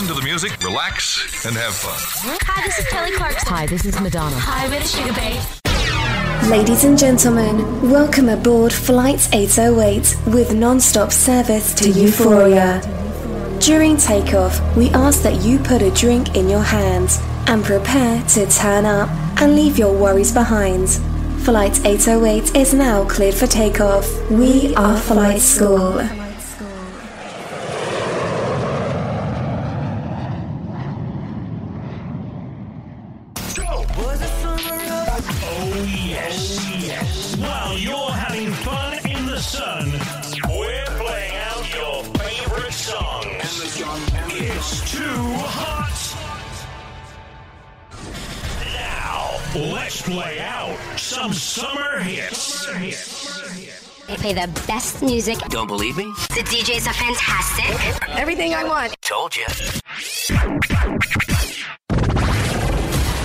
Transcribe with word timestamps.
Hi. 0.00 0.06
Hi. 0.06 0.08
Let's 0.08 0.08
listen 0.08 0.16
to 0.16 0.20
the 0.20 0.24
music, 0.24 0.64
relax, 0.64 1.44
and 1.44 1.56
have 1.56 1.74
fun. 1.74 2.38
Hi, 2.42 2.66
this 2.66 2.78
is 2.78 2.86
Kelly 2.86 3.10
Clarkson. 3.10 3.48
Hi, 3.48 3.66
this 3.66 3.84
is 3.84 4.00
Madonna. 4.00 4.36
Hi, 4.38 4.66
we're 4.68 4.80
the 4.80 4.86
Sugar 4.86 5.12
Babe. 5.12 6.50
Ladies 6.50 6.84
and 6.84 6.98
gentlemen, 6.98 7.90
welcome 7.90 8.30
aboard 8.30 8.72
Flight 8.72 9.28
808 9.32 10.16
with 10.28 10.54
non-stop 10.54 11.12
service 11.12 11.74
to 11.74 11.90
Euphoria. 11.90 12.80
During 13.60 13.98
takeoff, 13.98 14.58
we 14.74 14.88
ask 14.90 15.22
that 15.22 15.42
you 15.42 15.58
put 15.58 15.82
a 15.82 15.90
drink 15.90 16.34
in 16.34 16.48
your 16.48 16.62
hands 16.62 17.18
and 17.46 17.62
prepare 17.62 18.22
to 18.28 18.46
turn 18.46 18.86
up 18.86 19.10
and 19.42 19.54
leave 19.54 19.78
your 19.78 19.92
worries 19.92 20.32
behind. 20.32 20.88
Flight 21.44 21.84
808 21.84 22.56
is 22.56 22.72
now 22.72 23.04
cleared 23.04 23.34
for 23.34 23.46
takeoff. 23.46 24.30
We 24.30 24.74
are 24.76 24.96
Flight 24.98 25.42
School. 25.42 26.19
It's 43.62 44.90
too 44.90 45.04
hot. 45.04 45.92
Now, 48.72 49.74
let's 49.74 50.00
play 50.00 50.40
out 50.40 50.78
some 50.96 51.34
summer 51.34 51.98
hits. 52.00 52.64
They 54.06 54.16
play 54.16 54.32
the 54.32 54.48
best 54.66 55.02
music. 55.02 55.36
Don't 55.50 55.66
believe 55.66 55.98
me? 55.98 56.04
The 56.30 56.42
DJs 56.42 56.86
are 56.88 56.94
fantastic. 56.94 58.08
Everything 58.16 58.54
I 58.54 58.64
want. 58.64 58.96
Told 59.02 59.36
you. 59.36 59.44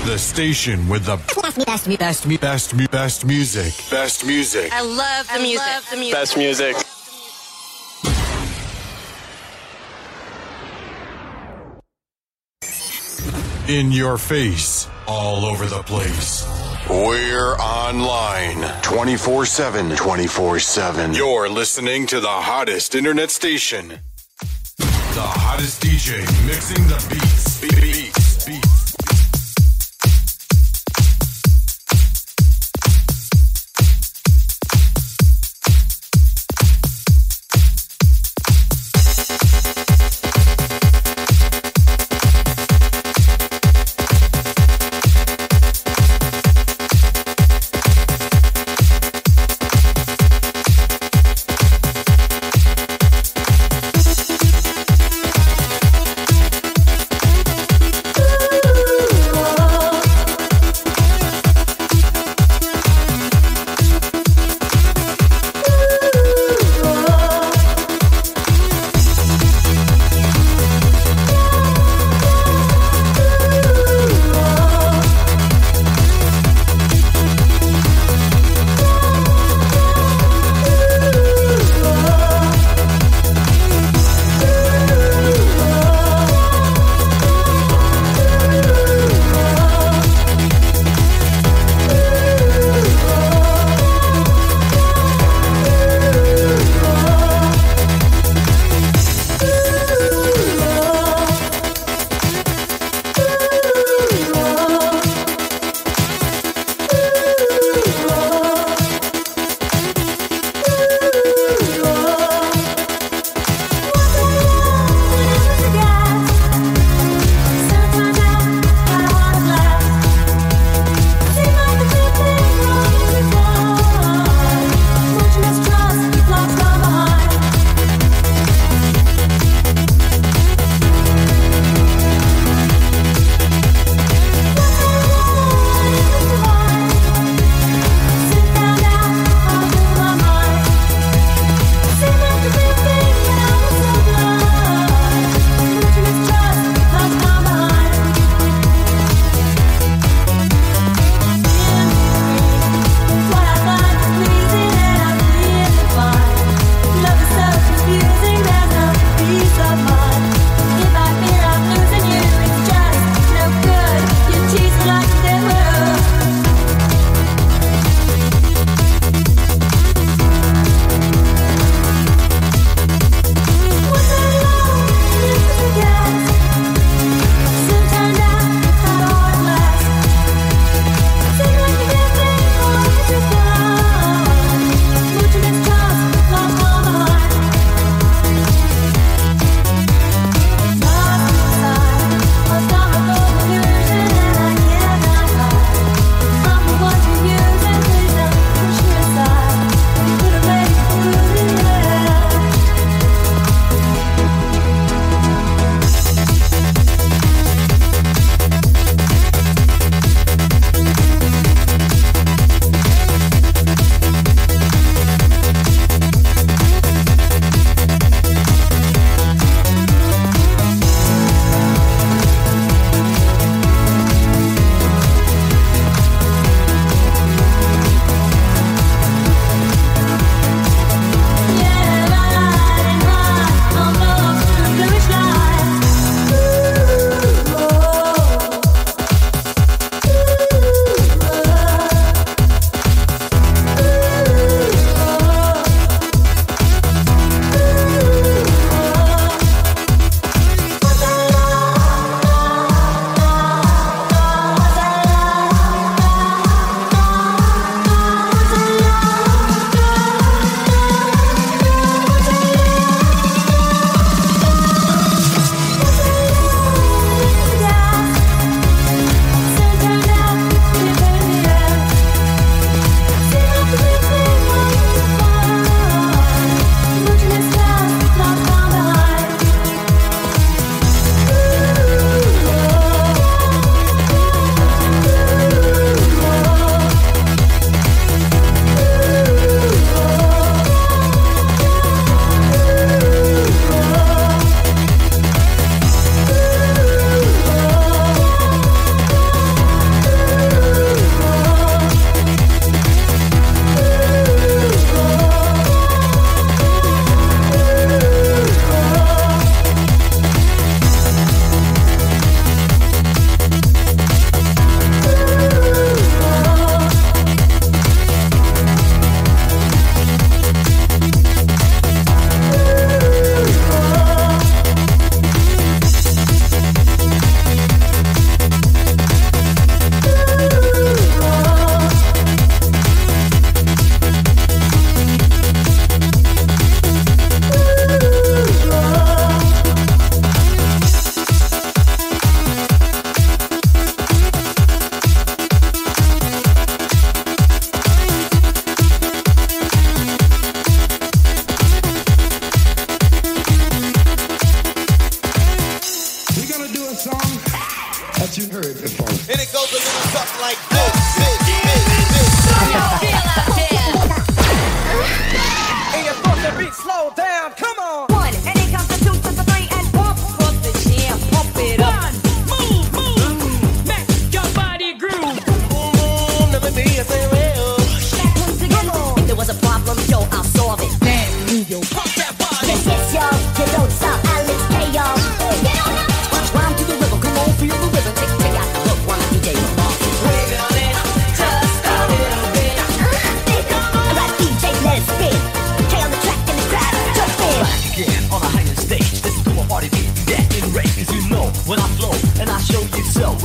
The 0.06 0.18
station 0.18 0.90
with 0.90 1.06
the 1.06 1.16
Best, 1.16 1.66
best, 1.66 1.98
best. 1.98 2.28
best, 2.28 2.42
best, 2.42 2.92
best 2.92 3.26
music. 3.26 3.74
Best 3.90 4.26
music. 4.26 4.70
I 4.74 4.82
love 4.82 5.30
the 5.34 5.40
music. 5.40 5.90
the 5.90 5.96
music. 5.96 6.14
Best 6.14 6.38
music. 6.38 6.76
In 13.68 13.92
your 13.92 14.20
face. 14.20 14.88
All 15.08 15.44
over 15.44 15.66
the 15.66 15.82
place. 15.82 16.46
We're 16.88 17.56
online 17.56 18.62
24 18.84 19.48
7. 19.48 19.96
24 19.96 20.60
7. 20.60 21.14
You're 21.14 21.50
listening 21.50 22.06
to 22.08 22.20
the 22.20 22.28
hottest 22.28 22.94
internet 22.94 23.32
station. 23.32 23.88
The 24.78 25.22
hottest 25.22 25.82
DJ 25.82 26.20
mixing 26.46 26.86
the 26.88 27.08
beats. 27.10 27.62
Be- 27.62 28.05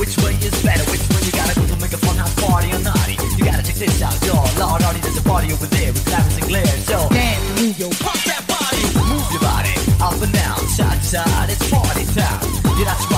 Which 0.01 0.17
way 0.25 0.33
is 0.41 0.49
better? 0.65 0.81
Which 0.89 1.05
way 1.13 1.21
you 1.21 1.31
gotta 1.31 1.53
go 1.53 1.61
to 1.61 1.77
make 1.77 1.93
a 1.93 2.01
funhouse 2.01 2.33
party 2.41 2.73
or 2.73 2.81
naughty? 2.81 3.21
You 3.37 3.45
gotta 3.45 3.61
check 3.61 3.75
this 3.75 4.01
out, 4.01 4.17
yo. 4.25 4.33
Lord, 4.57 4.81
already 4.81 4.99
there's 4.99 5.17
a 5.17 5.21
party 5.21 5.53
over 5.53 5.67
there 5.67 5.93
with 5.93 6.03
diamonds 6.09 6.37
and 6.37 6.47
Glare. 6.47 6.65
So 6.89 7.07
dance, 7.09 7.61
move 7.61 7.77
your 7.77 7.93
pop 8.01 8.17
that 8.25 8.41
body, 8.49 8.81
move 8.97 9.29
your 9.29 9.45
body 9.45 9.77
up 10.01 10.17
and 10.17 10.33
down, 10.33 10.57
side 10.73 10.97
to 10.97 11.05
side. 11.05 11.49
It's 11.53 11.69
party 11.69 12.05
time. 12.17 12.41
Get 12.81 12.87
out 12.89 13.10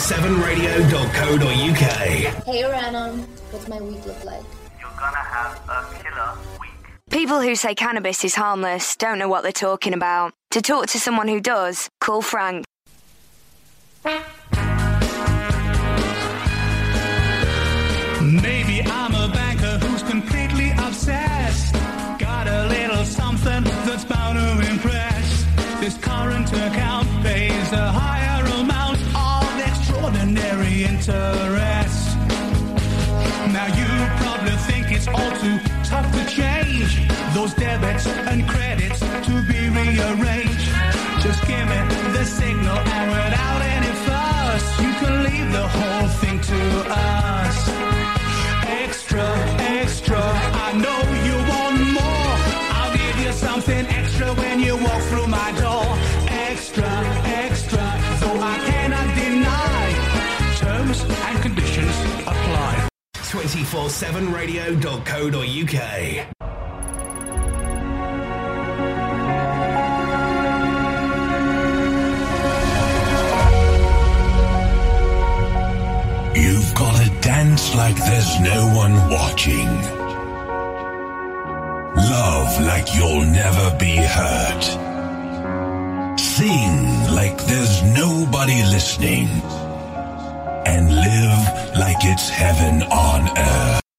247radio.co.uk. 0.00 2.44
Hey 2.46 2.64
Rhiannon, 2.64 3.18
what's 3.50 3.68
my 3.68 3.78
week 3.82 4.02
look 4.06 4.24
like? 4.24 4.40
You're 4.80 4.88
gonna 4.98 5.18
have 5.18 5.60
a 5.68 5.84
killer 6.02 6.38
week. 6.58 6.70
People 7.10 7.42
who 7.42 7.54
say 7.54 7.74
cannabis 7.74 8.24
is 8.24 8.34
harmless 8.34 8.96
don't 8.96 9.18
know 9.18 9.28
what 9.28 9.42
they're 9.42 9.52
talking 9.52 9.92
about. 9.92 10.32
To 10.52 10.62
talk 10.62 10.86
to 10.88 10.98
someone 10.98 11.28
who 11.28 11.38
does, 11.38 11.90
call 12.00 12.22
Frank. 12.22 12.64
Maybe 18.22 18.80
I'm 18.82 19.14
a 19.14 19.28
banker 19.34 19.76
who's 19.84 20.02
completely 20.04 20.70
obsessed. 20.78 21.74
Got 22.18 22.48
a 22.48 22.68
little 22.68 23.04
something 23.04 23.64
that's 23.84 24.06
bound 24.06 24.38
to 24.38 24.60
impress. 24.70 25.44
This 25.78 25.98
current 25.98 26.50
account 26.54 27.06
pays 27.22 27.72
a 27.72 27.92
higher 27.92 27.92
amount 27.92 28.14
of 28.14 28.19
interest. 30.84 32.16
Now 33.52 33.66
you 33.78 33.88
probably 34.22 34.56
think 34.68 34.90
it's 34.92 35.08
all 35.08 35.32
too 35.42 35.58
tough 35.84 36.10
to 36.12 36.24
change 36.26 37.08
those 37.34 37.52
debits 37.54 38.06
and 38.06 38.48
credits 38.48 39.00
to 39.00 39.32
be 39.50 39.68
rearranged. 39.68 40.70
Just 41.22 41.40
give 41.46 41.66
me 41.68 41.80
the 42.16 42.24
signal 42.24 42.78
and 42.78 43.10
without 43.10 43.62
any 43.62 43.92
fuss, 44.06 44.80
you 44.80 44.92
can 45.00 45.24
leave 45.24 45.52
the 45.52 45.66
whole 45.68 46.08
thing 46.20 46.40
to 46.40 46.90
us. 46.90 47.39
247radio.co.uk. 63.64 66.36
You've 76.36 76.74
gotta 76.74 77.10
dance 77.20 77.74
like 77.74 77.96
there's 77.96 78.40
no 78.40 78.72
one 78.74 78.94
watching. 79.10 79.68
Love 81.96 82.60
like 82.62 82.94
you'll 82.94 83.24
never 83.26 83.76
be 83.78 83.96
hurt. 83.96 84.64
Sing 86.18 87.14
like 87.14 87.36
there's 87.44 87.82
nobody 87.82 88.62
listening. 88.64 89.28
It's 92.02 92.30
heaven 92.30 92.82
on 92.84 93.28
earth. 93.36 93.89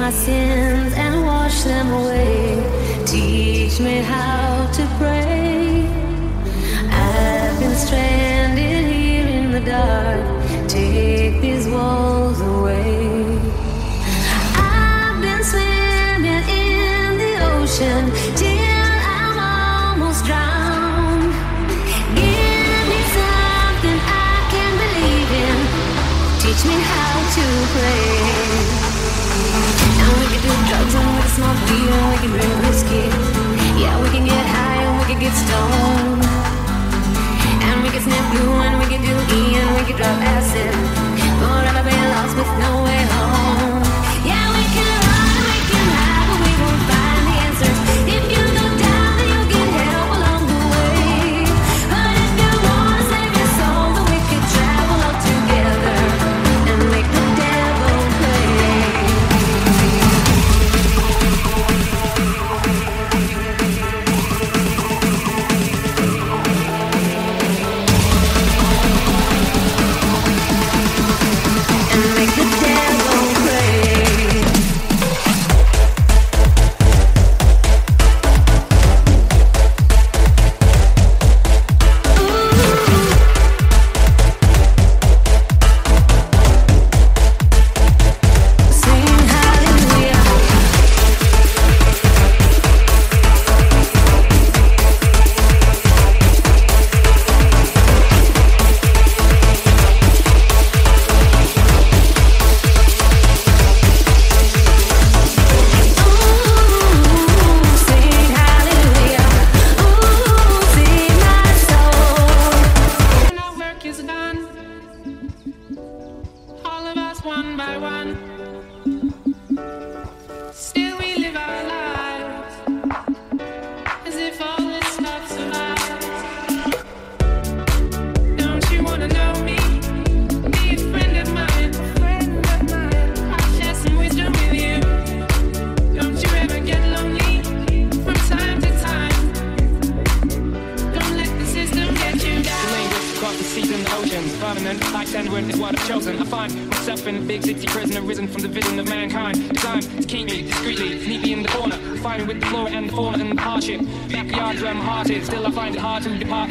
my 0.00 0.10
sins 0.10 0.94
and 0.94 1.26
wash 1.26 1.62
them 1.64 1.92
away. 1.92 2.56
Teach 3.04 3.78
me 3.80 3.96
how 3.98 4.66
to 4.72 4.82
pray. 4.96 5.86
I've 6.88 7.60
been 7.60 7.76
stranded 7.76 8.86
here 8.90 9.28
in 9.28 9.52
the 9.52 9.60
dark. 9.60 10.24
Take 10.68 11.42
these 11.42 11.68
walls 11.68 12.40
away. 12.40 13.12
I've 14.56 15.20
been 15.20 15.44
swimming 15.44 16.44
in 16.48 17.18
the 17.22 17.32
ocean 17.52 18.02
till 18.40 18.94
I'm 19.20 19.36
almost 19.52 20.24
drowned. 20.24 21.30
Give 22.16 22.82
me 22.92 23.00
something 23.18 23.98
I 24.28 24.34
can 24.52 24.72
believe 24.82 25.30
in. 25.44 25.58
Teach 26.40 26.62
me 26.64 26.76
how 26.92 27.14
to 27.36 27.44
pray. 27.74 28.19
and 31.92 32.06
we 32.12 32.16
can 32.22 32.30
drink 32.30 32.54
whiskey. 32.64 33.04
Yeah, 33.80 33.94
we 34.02 34.08
can 34.10 34.24
get 34.24 34.44
high 34.54 34.82
and 34.84 34.94
we 35.00 35.04
can 35.10 35.18
get 35.18 35.34
stoned. 35.34 36.24
And 37.66 37.82
we 37.82 37.90
can 37.90 38.02
sniff 38.02 38.26
glue 38.32 38.54
and 38.66 38.78
we 38.78 38.86
can 38.92 39.02
do 39.02 39.14
E 39.36 39.56
and 39.60 39.70
we 39.76 39.82
can 39.88 39.96
drop 39.96 40.18
acid. 40.36 40.99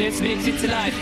This 0.09 0.21
makes 0.21 0.47
it 0.47 0.59
to 0.61 0.71
life. 0.71 0.98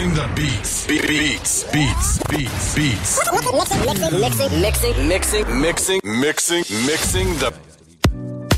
Mixing 0.00 0.14
the 0.14 0.28
beats. 0.34 0.86
Beats. 0.86 1.64
Beats. 1.64 2.18
Beats. 2.30 2.74
Beats. 2.74 3.20
Mixing, 3.52 4.60
mixing, 4.62 5.06
mixing, 5.08 5.08
mixing, 5.08 5.60
mixing, 5.60 6.00
mixing, 6.04 6.64
mixing 6.86 7.28
the. 7.36 7.52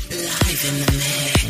Live 0.09 0.63
in 0.69 0.75
the 0.79 0.87
mix. 0.93 1.43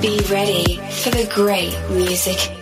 Be 0.00 0.14
ready 0.28 0.80
for 0.90 1.10
the 1.10 1.26
great 1.32 1.78
music. 1.90 2.61